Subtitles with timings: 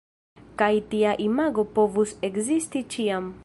[0.61, 3.33] Kaj tia imago povus ekzisti ĉiam.